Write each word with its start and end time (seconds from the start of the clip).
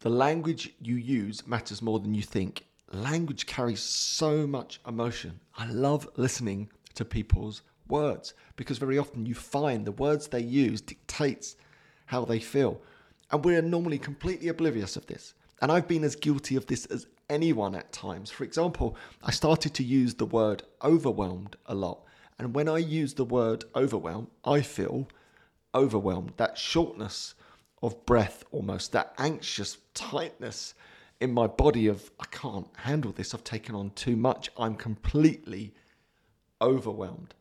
The 0.00 0.10
language 0.10 0.74
you 0.80 0.94
use 0.94 1.44
matters 1.44 1.82
more 1.82 1.98
than 1.98 2.14
you 2.14 2.22
think. 2.22 2.64
Language 2.92 3.46
carries 3.46 3.80
so 3.80 4.46
much 4.46 4.80
emotion. 4.86 5.40
I 5.56 5.66
love 5.66 6.08
listening 6.16 6.70
to 6.94 7.04
people's 7.04 7.62
words 7.88 8.34
because 8.54 8.78
very 8.78 8.96
often 8.96 9.26
you 9.26 9.34
find 9.34 9.84
the 9.84 9.90
words 9.90 10.28
they 10.28 10.40
use 10.40 10.80
dictates 10.80 11.56
how 12.06 12.24
they 12.24 12.38
feel. 12.38 12.80
And 13.32 13.44
we're 13.44 13.60
normally 13.60 13.98
completely 13.98 14.46
oblivious 14.48 14.94
of 14.94 15.06
this. 15.06 15.34
And 15.60 15.72
I've 15.72 15.88
been 15.88 16.04
as 16.04 16.14
guilty 16.14 16.54
of 16.54 16.66
this 16.66 16.86
as 16.86 17.08
anyone 17.28 17.74
at 17.74 17.92
times. 17.92 18.30
For 18.30 18.44
example, 18.44 18.96
I 19.24 19.32
started 19.32 19.74
to 19.74 19.82
use 19.82 20.14
the 20.14 20.26
word 20.26 20.62
overwhelmed 20.80 21.56
a 21.66 21.74
lot. 21.74 22.04
And 22.38 22.54
when 22.54 22.68
I 22.68 22.78
use 22.78 23.14
the 23.14 23.24
word 23.24 23.64
overwhelmed, 23.74 24.28
I 24.44 24.60
feel 24.60 25.08
overwhelmed. 25.74 26.34
That 26.36 26.56
shortness 26.56 27.34
of 27.82 28.04
breath, 28.06 28.44
almost, 28.50 28.92
that 28.92 29.14
anxious 29.18 29.78
tightness 29.94 30.74
in 31.20 31.32
my 31.32 31.46
body 31.46 31.86
of, 31.88 32.10
I 32.20 32.26
can't 32.26 32.68
handle 32.76 33.12
this. 33.12 33.34
I've 33.34 33.44
taken 33.44 33.74
on 33.74 33.90
too 33.90 34.16
much. 34.16 34.50
I'm 34.58 34.74
completely 34.74 35.74
overwhelmed 36.60 37.34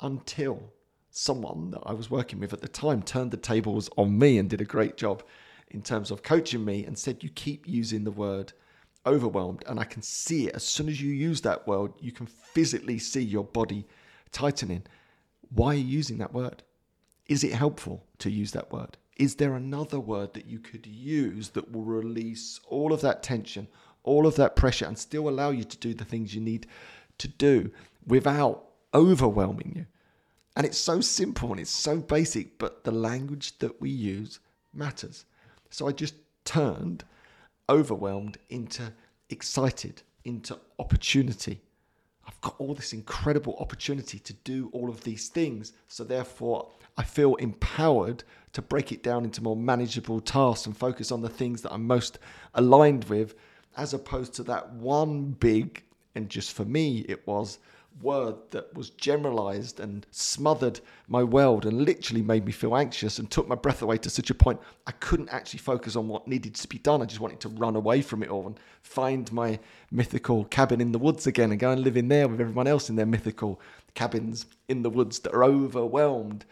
until 0.00 0.72
someone 1.10 1.70
that 1.72 1.82
I 1.84 1.92
was 1.92 2.10
working 2.10 2.40
with 2.40 2.52
at 2.52 2.60
the 2.60 2.68
time 2.68 3.02
turned 3.02 3.30
the 3.30 3.36
tables 3.36 3.90
on 3.96 4.18
me 4.18 4.38
and 4.38 4.48
did 4.48 4.60
a 4.60 4.64
great 4.64 4.96
job 4.96 5.22
in 5.68 5.82
terms 5.82 6.10
of 6.10 6.22
coaching 6.22 6.64
me 6.64 6.84
and 6.84 6.98
said, 6.98 7.22
You 7.22 7.30
keep 7.30 7.68
using 7.68 8.04
the 8.04 8.10
word 8.10 8.52
overwhelmed. 9.06 9.64
And 9.66 9.78
I 9.78 9.84
can 9.84 10.02
see 10.02 10.48
it. 10.48 10.54
As 10.54 10.64
soon 10.64 10.88
as 10.88 11.00
you 11.00 11.12
use 11.12 11.40
that 11.42 11.66
word, 11.66 11.92
you 12.00 12.12
can 12.12 12.26
physically 12.26 12.98
see 12.98 13.22
your 13.22 13.44
body 13.44 13.86
tightening. 14.32 14.82
Why 15.54 15.68
are 15.68 15.74
you 15.74 15.84
using 15.84 16.18
that 16.18 16.32
word? 16.32 16.62
Is 17.28 17.44
it 17.44 17.52
helpful 17.52 18.04
to 18.18 18.30
use 18.30 18.52
that 18.52 18.72
word? 18.72 18.96
Is 19.20 19.34
there 19.34 19.54
another 19.54 20.00
word 20.00 20.32
that 20.32 20.46
you 20.46 20.58
could 20.58 20.86
use 20.86 21.50
that 21.50 21.70
will 21.70 21.84
release 21.84 22.58
all 22.66 22.90
of 22.90 23.02
that 23.02 23.22
tension, 23.22 23.68
all 24.02 24.26
of 24.26 24.36
that 24.36 24.56
pressure, 24.56 24.86
and 24.86 24.98
still 24.98 25.28
allow 25.28 25.50
you 25.50 25.62
to 25.62 25.76
do 25.76 25.92
the 25.92 26.06
things 26.06 26.34
you 26.34 26.40
need 26.40 26.66
to 27.18 27.28
do 27.28 27.70
without 28.06 28.64
overwhelming 28.94 29.74
you? 29.76 29.86
And 30.56 30.64
it's 30.64 30.78
so 30.78 31.02
simple 31.02 31.50
and 31.50 31.60
it's 31.60 31.68
so 31.68 31.98
basic, 31.98 32.58
but 32.58 32.84
the 32.84 32.92
language 32.92 33.58
that 33.58 33.78
we 33.78 33.90
use 33.90 34.40
matters. 34.72 35.26
So 35.68 35.86
I 35.86 35.92
just 35.92 36.14
turned 36.46 37.04
overwhelmed 37.68 38.38
into 38.48 38.90
excited, 39.28 40.00
into 40.24 40.58
opportunity. 40.78 41.60
I've 42.30 42.40
got 42.42 42.54
all 42.58 42.74
this 42.74 42.92
incredible 42.92 43.56
opportunity 43.58 44.20
to 44.20 44.32
do 44.32 44.70
all 44.72 44.88
of 44.88 45.02
these 45.02 45.28
things. 45.28 45.72
So 45.88 46.04
therefore, 46.04 46.68
I 46.96 47.02
feel 47.02 47.34
empowered 47.34 48.22
to 48.52 48.62
break 48.62 48.92
it 48.92 49.02
down 49.02 49.24
into 49.24 49.42
more 49.42 49.56
manageable 49.56 50.20
tasks 50.20 50.64
and 50.66 50.76
focus 50.76 51.10
on 51.10 51.22
the 51.22 51.28
things 51.28 51.60
that 51.62 51.72
I'm 51.72 51.88
most 51.88 52.20
aligned 52.54 53.04
with, 53.04 53.34
as 53.76 53.94
opposed 53.94 54.32
to 54.34 54.44
that 54.44 54.72
one 54.74 55.32
big, 55.32 55.82
and 56.14 56.28
just 56.28 56.52
for 56.52 56.64
me, 56.64 57.04
it 57.08 57.26
was 57.26 57.58
word 58.00 58.34
that 58.50 58.74
was 58.74 58.90
generalized 58.90 59.80
and 59.80 60.06
smothered 60.10 60.80
my 61.08 61.22
world 61.22 61.66
and 61.66 61.82
literally 61.82 62.22
made 62.22 62.46
me 62.46 62.52
feel 62.52 62.76
anxious 62.76 63.18
and 63.18 63.30
took 63.30 63.46
my 63.46 63.54
breath 63.54 63.82
away 63.82 63.98
to 63.98 64.10
such 64.10 64.30
a 64.30 64.34
point 64.34 64.60
I 64.86 64.92
couldn't 64.92 65.28
actually 65.28 65.58
focus 65.58 65.96
on 65.96 66.08
what 66.08 66.26
needed 66.26 66.54
to 66.54 66.68
be 66.68 66.78
done. 66.78 67.02
I 67.02 67.06
just 67.06 67.20
wanted 67.20 67.40
to 67.40 67.48
run 67.48 67.76
away 67.76 68.00
from 68.00 68.22
it 68.22 68.30
all 68.30 68.46
and 68.46 68.58
find 68.82 69.30
my 69.32 69.58
mythical 69.90 70.44
cabin 70.46 70.80
in 70.80 70.92
the 70.92 70.98
woods 70.98 71.26
again 71.26 71.50
and 71.50 71.60
go 71.60 71.70
and 71.70 71.82
live 71.82 71.96
in 71.96 72.08
there 72.08 72.28
with 72.28 72.40
everyone 72.40 72.66
else 72.66 72.88
in 72.88 72.96
their 72.96 73.06
mythical 73.06 73.60
cabins 73.94 74.46
in 74.68 74.82
the 74.82 74.90
woods 74.90 75.18
that 75.20 75.34
are 75.34 75.44
overwhelmed. 75.44 76.44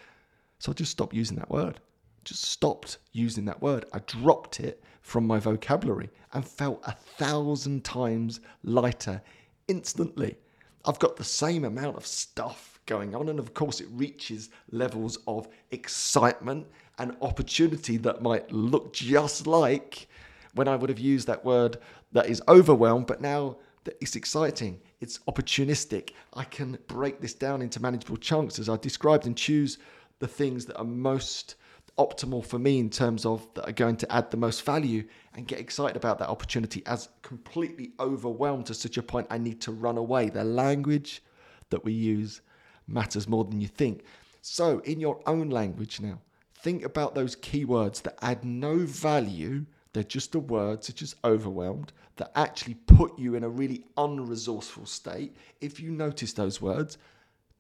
So 0.59 0.73
I 0.73 0.75
just 0.75 0.93
stopped 0.93 1.15
using 1.15 1.37
that 1.39 1.51
word. 1.51 1.81
Just 2.25 2.45
stopped 2.45 2.99
using 3.13 3.45
that 3.47 3.63
word. 3.63 3.87
I 3.93 4.01
dropped 4.01 4.61
it 4.61 4.83
from 5.01 5.27
my 5.27 5.39
vocabulary 5.39 6.11
and 6.35 6.47
felt 6.47 6.83
a 6.85 6.93
thousand 6.93 7.85
times 7.85 8.41
lighter 8.63 9.23
instantly. 9.67 10.37
I've 10.85 10.99
got 10.99 11.17
the 11.17 11.25
same 11.25 11.65
amount 11.65 11.97
of 11.97 12.07
stuff 12.07 12.79
going 12.87 13.15
on. 13.15 13.29
And 13.29 13.39
of 13.39 13.55
course, 13.55 13.81
it 13.81 13.89
reaches 13.93 14.51
levels 14.73 15.19
of 15.29 15.49
excitement 15.71 16.67
and 16.99 17.17
opportunity 17.21 17.97
that 17.99 18.23
might 18.23 18.51
look 18.51 18.93
just 18.93 19.47
like 19.47 20.09
when 20.55 20.67
I 20.67 20.75
would 20.75 20.91
have 20.91 20.99
used 20.99 21.29
that 21.29 21.45
word 21.45 21.79
that 22.13 22.27
is 22.27 22.43
overwhelmed, 22.49 23.07
but 23.07 23.21
now 23.21 23.57
it's 24.01 24.17
exciting, 24.17 24.81
it's 25.01 25.19
opportunistic. 25.29 26.11
I 26.35 26.45
can 26.45 26.79
break 26.89 27.21
this 27.21 27.35
down 27.35 27.63
into 27.63 27.81
manageable 27.81 28.17
chunks 28.17 28.59
as 28.59 28.69
I 28.69 28.77
described 28.77 29.27
and 29.27 29.37
choose 29.37 29.79
the 30.19 30.27
things 30.27 30.67
that 30.67 30.77
are 30.77 30.85
most 30.85 31.55
optimal 31.99 32.45
for 32.45 32.59
me 32.59 32.79
in 32.79 32.91
terms 32.91 33.27
of 33.27 33.47
that 33.55 33.69
are 33.69 33.73
going 33.73 33.97
to 33.97 34.13
add 34.13 34.31
the 34.31 34.37
most 34.37 34.65
value 34.65 35.05
and 35.35 35.47
get 35.47 35.59
excited 35.59 35.97
about 35.97 36.19
that 36.19 36.29
opportunity 36.29 36.83
as 36.87 37.09
completely 37.23 37.93
overwhelmed 37.99 38.67
to 38.67 38.75
such 38.75 38.97
a 38.97 39.03
point 39.03 39.27
I 39.31 39.39
need 39.39 39.61
to 39.63 39.73
run 39.73 39.99
away. 39.99 40.31
The 40.31 40.45
language 40.45 41.23
that 41.71 41.85
we 41.85 41.93
use 41.93 42.41
matters 42.87 43.29
more 43.29 43.45
than 43.45 43.61
you 43.61 43.69
think. 43.69 44.05
So, 44.41 44.79
in 44.81 45.01
your 45.01 45.21
own 45.27 45.51
language 45.51 46.01
now, 46.01 46.21
think 46.55 46.85
about 46.85 47.15
those 47.15 47.37
keywords 47.37 48.03
that 48.03 48.19
add 48.23 48.45
no 48.45 48.79
value. 48.79 49.67
They're 49.93 50.05
just 50.05 50.35
a 50.35 50.41
word 50.41 50.85
such 50.85 51.03
as 51.03 51.17
overwhelmed 51.25 51.93
that 52.17 52.33
actually 52.35 52.75
put 52.75 53.19
you 53.19 53.35
in 53.35 53.45
a 53.45 53.49
really 53.49 53.85
unresourceful 53.97 54.87
state. 54.87 55.37
If 55.61 55.81
you 55.81 55.91
notice 55.91 56.33
those 56.33 56.61
words, 56.61 56.99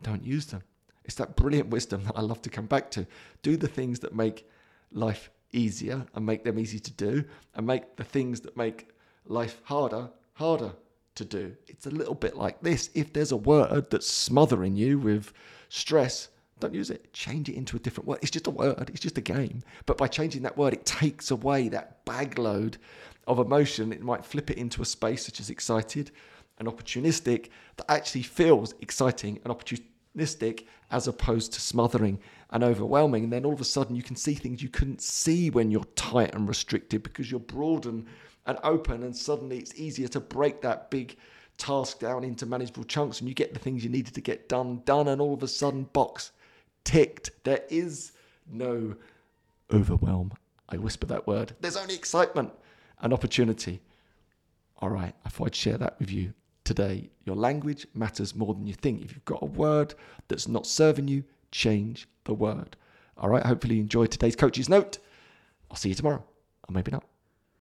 don't 0.02 0.24
use 0.24 0.46
them. 0.46 0.62
It's 1.08 1.16
that 1.16 1.36
brilliant 1.36 1.70
wisdom 1.70 2.04
that 2.04 2.16
I 2.16 2.20
love 2.20 2.42
to 2.42 2.50
come 2.50 2.66
back 2.66 2.90
to. 2.92 3.06
Do 3.42 3.56
the 3.56 3.66
things 3.66 3.98
that 4.00 4.14
make 4.14 4.46
life 4.92 5.30
easier 5.52 6.06
and 6.14 6.24
make 6.24 6.44
them 6.44 6.58
easy 6.58 6.78
to 6.78 6.92
do, 6.92 7.24
and 7.54 7.66
make 7.66 7.96
the 7.96 8.04
things 8.04 8.40
that 8.42 8.56
make 8.56 8.90
life 9.24 9.60
harder 9.64 10.10
harder 10.34 10.72
to 11.14 11.24
do. 11.24 11.56
It's 11.66 11.86
a 11.86 11.90
little 11.90 12.14
bit 12.14 12.36
like 12.36 12.60
this. 12.60 12.90
If 12.94 13.12
there's 13.12 13.32
a 13.32 13.36
word 13.36 13.90
that's 13.90 14.06
smothering 14.06 14.76
you 14.76 14.98
with 14.98 15.32
stress, 15.70 16.28
don't 16.60 16.74
use 16.74 16.90
it. 16.90 17.12
Change 17.12 17.48
it 17.48 17.56
into 17.56 17.76
a 17.76 17.80
different 17.80 18.06
word. 18.06 18.18
It's 18.20 18.30
just 18.30 18.46
a 18.46 18.50
word, 18.50 18.90
it's 18.90 19.00
just 19.00 19.18
a 19.18 19.22
game. 19.22 19.62
But 19.86 19.96
by 19.96 20.08
changing 20.08 20.42
that 20.42 20.58
word, 20.58 20.74
it 20.74 20.84
takes 20.84 21.30
away 21.30 21.68
that 21.70 22.04
bag 22.04 22.38
load 22.38 22.76
of 23.26 23.38
emotion. 23.38 23.92
It 23.92 24.02
might 24.02 24.24
flip 24.24 24.50
it 24.50 24.58
into 24.58 24.82
a 24.82 24.84
space 24.84 25.24
such 25.24 25.40
as 25.40 25.48
excited 25.48 26.10
and 26.58 26.68
opportunistic 26.68 27.48
that 27.76 27.90
actually 27.90 28.22
feels 28.22 28.74
exciting 28.80 29.40
and 29.44 29.54
opportunistic 29.54 29.86
as 30.90 31.06
opposed 31.06 31.52
to 31.52 31.60
smothering 31.60 32.18
and 32.50 32.64
overwhelming. 32.64 33.24
And 33.24 33.32
then 33.32 33.44
all 33.44 33.52
of 33.52 33.60
a 33.60 33.64
sudden, 33.64 33.96
you 33.96 34.02
can 34.02 34.16
see 34.16 34.34
things 34.34 34.62
you 34.62 34.68
couldn't 34.68 35.02
see 35.02 35.50
when 35.50 35.70
you're 35.70 35.84
tight 35.96 36.34
and 36.34 36.48
restricted 36.48 37.02
because 37.02 37.30
you're 37.30 37.40
broad 37.40 37.86
and, 37.86 38.06
and 38.46 38.58
open. 38.62 39.02
And 39.02 39.16
suddenly, 39.16 39.58
it's 39.58 39.74
easier 39.74 40.08
to 40.08 40.20
break 40.20 40.62
that 40.62 40.90
big 40.90 41.16
task 41.58 41.98
down 41.98 42.24
into 42.24 42.46
manageable 42.46 42.84
chunks 42.84 43.20
and 43.20 43.28
you 43.28 43.34
get 43.34 43.52
the 43.52 43.58
things 43.58 43.82
you 43.82 43.90
needed 43.90 44.14
to 44.14 44.20
get 44.20 44.48
done, 44.48 44.82
done. 44.84 45.08
And 45.08 45.20
all 45.20 45.34
of 45.34 45.42
a 45.42 45.48
sudden, 45.48 45.84
box 45.84 46.32
ticked. 46.84 47.30
There 47.44 47.64
is 47.68 48.12
no 48.50 48.96
overwhelm. 49.72 50.32
I 50.68 50.76
whisper 50.76 51.06
that 51.06 51.26
word. 51.26 51.54
There's 51.60 51.76
only 51.76 51.94
excitement 51.94 52.52
and 53.00 53.12
opportunity. 53.12 53.80
All 54.80 54.90
right, 54.90 55.14
I 55.24 55.28
thought 55.28 55.48
I'd 55.48 55.54
share 55.54 55.78
that 55.78 55.98
with 55.98 56.10
you 56.10 56.34
today. 56.68 57.08
Your 57.24 57.34
language 57.34 57.86
matters 57.94 58.36
more 58.36 58.54
than 58.54 58.66
you 58.66 58.74
think. 58.74 59.02
If 59.02 59.12
you've 59.12 59.24
got 59.24 59.42
a 59.42 59.46
word 59.46 59.94
that's 60.28 60.46
not 60.46 60.66
serving 60.66 61.08
you, 61.08 61.24
change 61.50 62.06
the 62.24 62.34
word. 62.34 62.76
All 63.16 63.30
right, 63.30 63.44
hopefully 63.44 63.76
you 63.76 63.80
enjoyed 63.80 64.10
today's 64.10 64.36
coach's 64.36 64.68
note. 64.68 64.98
I'll 65.70 65.76
see 65.78 65.88
you 65.88 65.94
tomorrow, 65.94 66.22
or 66.68 66.72
maybe 66.72 66.92
not. 66.92 67.04